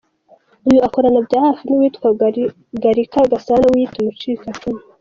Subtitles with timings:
[0.67, 2.07] Uyu akorana byahafi n’uwitwa
[2.83, 4.81] Gallican Gasana wiyita umucikacumu.